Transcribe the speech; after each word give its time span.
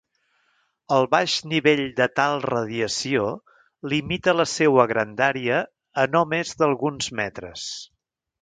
El 0.95 1.03
baix 1.15 1.33
nivell 1.51 1.81
de 1.99 2.07
tal 2.19 2.41
radiació 2.45 3.27
limita 3.95 4.35
la 4.41 4.49
seua 4.55 4.89
grandària 4.93 5.63
a 6.05 6.11
no 6.17 6.25
més 6.35 6.57
d'alguns 6.63 7.13
metres. 7.21 7.73